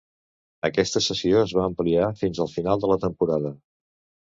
Aquesta 0.69 1.01
cessió 1.07 1.43
es 1.49 1.53
va 1.59 1.67
ampliar 1.73 2.09
fins 2.23 2.41
al 2.47 2.51
final 2.57 2.85
de 2.87 2.93
la 2.95 3.01
temporada. 3.07 3.57